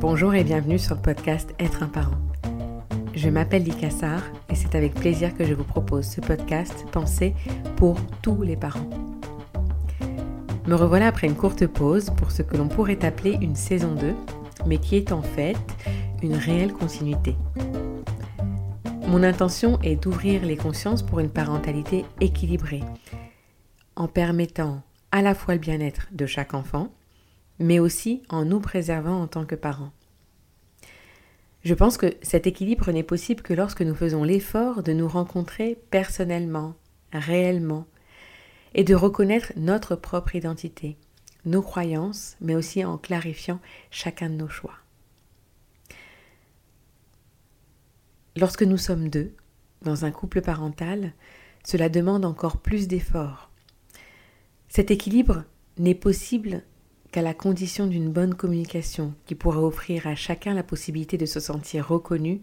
[0.00, 2.18] Bonjour et bienvenue sur le podcast Être un parent.
[3.16, 7.34] Je m'appelle Lika Sarr et c'est avec plaisir que je vous propose ce podcast pensé
[7.74, 8.88] pour tous les parents.
[10.68, 14.14] Me revoilà après une courte pause pour ce que l'on pourrait appeler une saison 2,
[14.66, 15.58] mais qui est en fait
[16.22, 17.34] une réelle continuité.
[19.08, 22.84] Mon intention est d'ouvrir les consciences pour une parentalité équilibrée,
[23.96, 24.80] en permettant
[25.10, 26.92] à la fois le bien-être de chaque enfant,
[27.58, 29.92] mais aussi en nous préservant en tant que parents.
[31.64, 35.78] Je pense que cet équilibre n'est possible que lorsque nous faisons l'effort de nous rencontrer
[35.90, 36.74] personnellement,
[37.12, 37.86] réellement,
[38.74, 40.96] et de reconnaître notre propre identité,
[41.44, 44.76] nos croyances, mais aussi en clarifiant chacun de nos choix.
[48.36, 49.34] Lorsque nous sommes deux,
[49.82, 51.12] dans un couple parental,
[51.64, 53.50] cela demande encore plus d'efforts.
[54.68, 55.44] Cet équilibre
[55.78, 56.62] n'est possible
[57.10, 61.40] qu'à la condition d'une bonne communication qui pourra offrir à chacun la possibilité de se
[61.40, 62.40] sentir reconnu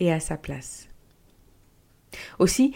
[0.00, 0.88] et à sa place.
[2.38, 2.72] Aussi,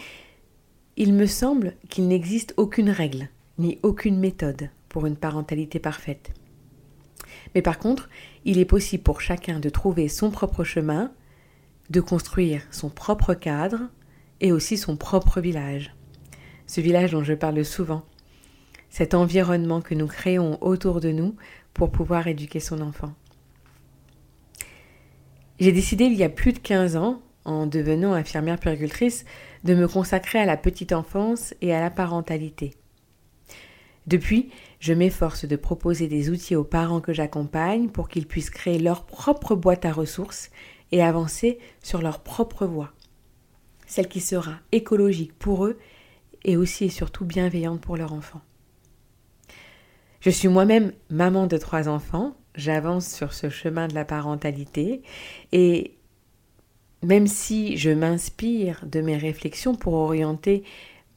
[0.97, 6.33] il me semble qu'il n'existe aucune règle ni aucune méthode pour une parentalité parfaite.
[7.55, 8.08] Mais par contre,
[8.45, 11.12] il est possible pour chacun de trouver son propre chemin,
[11.91, 13.81] de construire son propre cadre
[14.41, 15.95] et aussi son propre village.
[16.67, 18.05] Ce village dont je parle souvent,
[18.91, 21.36] cet environnement que nous créons autour de nous
[21.72, 23.14] pour pouvoir éduquer son enfant.
[25.60, 29.24] J'ai décidé il y a plus de 15 ans, en devenant infirmière puricultrice,
[29.64, 32.74] de me consacrer à la petite enfance et à la parentalité.
[34.06, 38.78] Depuis, je m'efforce de proposer des outils aux parents que j'accompagne pour qu'ils puissent créer
[38.78, 40.50] leur propre boîte à ressources
[40.91, 42.92] et avancer sur leur propre voie,
[43.86, 45.78] celle qui sera écologique pour eux
[46.44, 48.41] et aussi et surtout bienveillante pour leur enfant.
[50.21, 55.03] Je suis moi-même maman de trois enfants, j'avance sur ce chemin de la parentalité
[55.53, 55.95] et
[57.03, 60.63] même si je m'inspire de mes réflexions pour orienter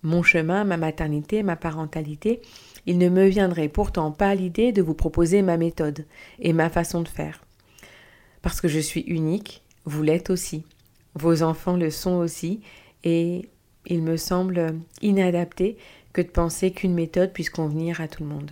[0.04, 2.42] mon chemin, ma maternité, ma parentalité,
[2.86, 6.06] il ne me viendrait pourtant pas l'idée de vous proposer ma méthode
[6.40, 7.44] et ma façon de faire.
[8.42, 10.64] Parce que je suis unique, vous l'êtes aussi.
[11.16, 12.62] Vos enfants le sont aussi
[13.04, 13.50] et
[13.86, 15.78] il me semble inadapté
[16.14, 18.52] que de penser qu'une méthode puisse convenir à tout le monde.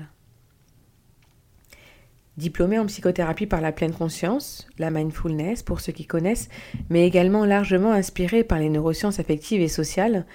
[2.41, 6.49] Diplômée en psychothérapie par la pleine conscience, la mindfulness pour ceux qui connaissent,
[6.89, 10.25] mais également largement inspirée par les neurosciences affectives et sociales,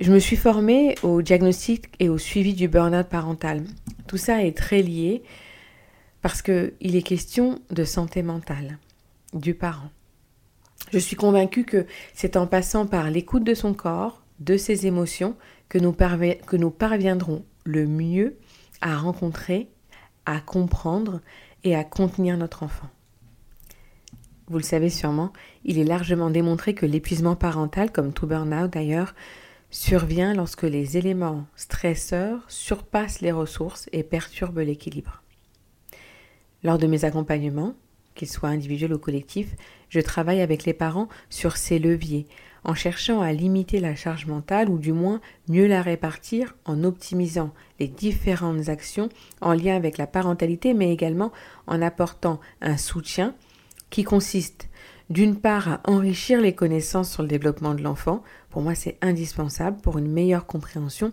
[0.00, 3.62] je me suis formée au diagnostic et au suivi du burn-out parental.
[4.08, 5.22] Tout ça est très lié
[6.20, 8.78] parce qu'il est question de santé mentale
[9.34, 9.90] du parent.
[10.92, 15.36] Je suis convaincue que c'est en passant par l'écoute de son corps, de ses émotions,
[15.68, 18.36] que nous, que nous parviendrons le mieux
[18.80, 19.68] à rencontrer
[20.26, 21.20] à comprendre
[21.64, 22.88] et à contenir notre enfant.
[24.46, 25.32] Vous le savez sûrement,
[25.64, 29.14] il est largement démontré que l'épuisement parental, comme tout burn-out d'ailleurs,
[29.70, 35.22] survient lorsque les éléments stresseurs surpassent les ressources et perturbent l'équilibre.
[36.62, 37.74] Lors de mes accompagnements,
[38.14, 39.54] qu'ils soient individuels ou collectifs,
[39.88, 42.26] je travaille avec les parents sur ces leviers
[42.64, 47.52] en cherchant à limiter la charge mentale ou du moins mieux la répartir en optimisant
[47.78, 49.08] les différentes actions
[49.40, 51.32] en lien avec la parentalité mais également
[51.66, 53.34] en apportant un soutien
[53.90, 54.68] qui consiste
[55.10, 59.80] d'une part à enrichir les connaissances sur le développement de l'enfant, pour moi c'est indispensable
[59.80, 61.12] pour une meilleure compréhension,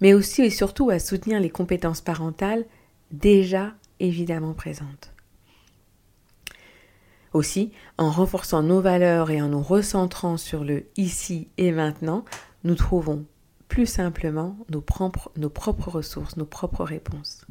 [0.00, 2.64] mais aussi et surtout à soutenir les compétences parentales
[3.10, 5.12] déjà évidemment présentes.
[7.32, 12.24] Aussi, en renforçant nos valeurs et en nous recentrant sur le ici et maintenant,
[12.64, 13.24] nous trouvons
[13.68, 15.30] plus simplement nos propres,
[15.88, 17.46] ressources, nos propres réponses.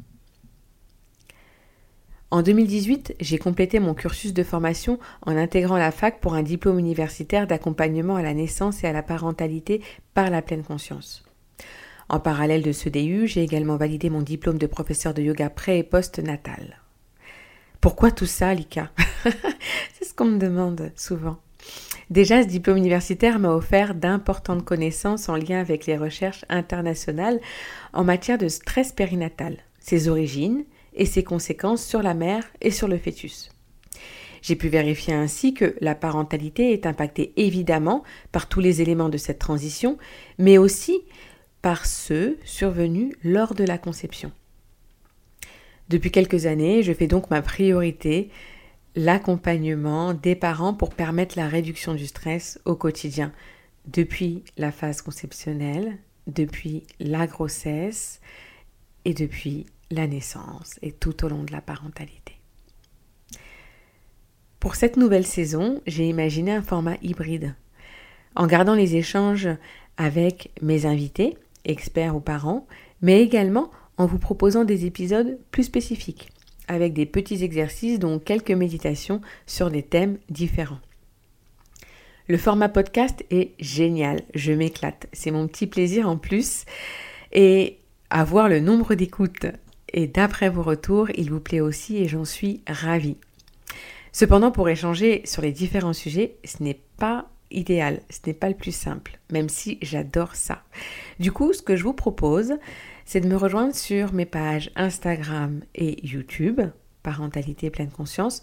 [2.30, 6.78] En 2018, j'ai complété mon cursus de formation en intégrant la fac pour un diplôme
[6.78, 9.80] universitaire d'accompagnement à la naissance et à la parentalité
[10.12, 11.24] par la pleine conscience.
[12.10, 15.78] En parallèle de ce DU, j'ai également validé mon diplôme de professeur de yoga pré
[15.78, 16.82] et post-natal.
[17.80, 18.90] Pourquoi tout ça, Lika
[19.92, 21.38] C'est ce qu'on me demande souvent.
[22.10, 27.40] Déjà, ce diplôme universitaire m'a offert d'importantes connaissances en lien avec les recherches internationales
[27.92, 30.64] en matière de stress périnatal, ses origines
[30.94, 33.50] et ses conséquences sur la mère et sur le fœtus.
[34.42, 38.02] J'ai pu vérifier ainsi que la parentalité est impactée évidemment
[38.32, 39.98] par tous les éléments de cette transition,
[40.38, 41.02] mais aussi
[41.62, 44.32] par ceux survenus lors de la conception.
[45.88, 48.30] Depuis quelques années, je fais donc ma priorité
[48.94, 53.32] l'accompagnement des parents pour permettre la réduction du stress au quotidien,
[53.86, 55.96] depuis la phase conceptionnelle,
[56.26, 58.20] depuis la grossesse
[59.04, 62.34] et depuis la naissance et tout au long de la parentalité.
[64.60, 67.54] Pour cette nouvelle saison, j'ai imaginé un format hybride.
[68.34, 69.48] En gardant les échanges
[69.96, 72.66] avec mes invités, experts ou parents,
[73.00, 76.30] mais également en vous proposant des épisodes plus spécifiques,
[76.68, 80.80] avec des petits exercices dont quelques méditations sur des thèmes différents.
[82.28, 86.64] Le format podcast est génial, je m'éclate, c'est mon petit plaisir en plus.
[87.32, 87.78] Et
[88.10, 89.46] à voir le nombre d'écoutes
[89.92, 93.16] et d'après vos retours, il vous plaît aussi et j'en suis ravie.
[94.12, 98.54] Cependant, pour échanger sur les différents sujets, ce n'est pas idéal, ce n'est pas le
[98.54, 100.62] plus simple, même si j'adore ça.
[101.18, 102.54] Du coup, ce que je vous propose,
[103.04, 106.60] c'est de me rejoindre sur mes pages Instagram et YouTube,
[107.02, 108.42] Parentalité pleine conscience.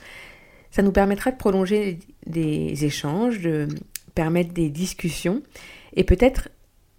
[0.72, 3.68] Ça nous permettra de prolonger des échanges, de
[4.16, 5.44] permettre des discussions
[5.96, 6.50] et peut-être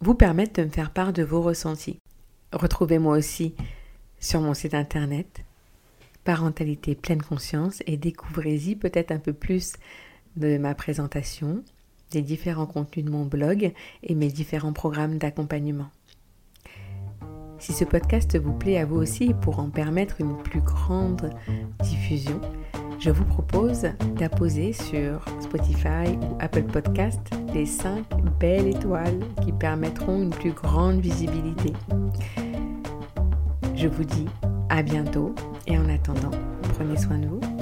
[0.00, 1.98] vous permettre de me faire part de vos ressentis.
[2.52, 3.54] Retrouvez-moi aussi
[4.20, 5.42] sur mon site internet
[6.24, 9.74] Parentalité pleine conscience et découvrez-y peut-être un peu plus
[10.36, 11.62] de ma présentation,
[12.10, 13.72] des différents contenus de mon blog
[14.02, 15.88] et mes différents programmes d'accompagnement.
[17.58, 21.30] Si ce podcast vous plaît à vous aussi pour en permettre une plus grande
[21.82, 22.40] diffusion,
[22.98, 23.86] je vous propose
[24.16, 27.20] d'apposer sur Spotify ou Apple Podcast
[27.54, 28.04] les 5
[28.38, 31.72] belles étoiles qui permettront une plus grande visibilité.
[33.74, 34.26] Je vous dis
[34.68, 35.34] à bientôt
[35.66, 36.30] et en attendant,
[36.74, 37.55] prenez soin de vous